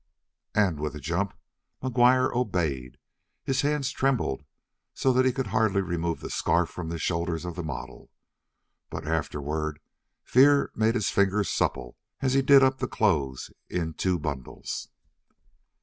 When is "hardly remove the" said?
5.53-6.31